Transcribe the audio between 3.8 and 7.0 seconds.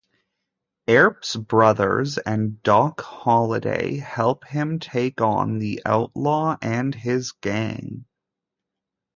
help him take on the outlaw and